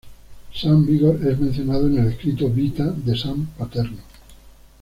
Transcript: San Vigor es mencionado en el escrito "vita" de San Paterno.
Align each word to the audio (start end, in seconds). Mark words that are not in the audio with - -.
San 0.51 0.83
Vigor 0.87 1.19
es 1.27 1.39
mencionado 1.39 1.85
en 1.85 1.99
el 1.99 2.07
escrito 2.07 2.49
"vita" 2.49 2.85
de 2.85 3.15
San 3.15 3.45
Paterno. 3.45 3.99